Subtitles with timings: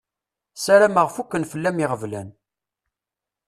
[0.63, 2.29] Sarameɣ fukken fell-am iɣeblan.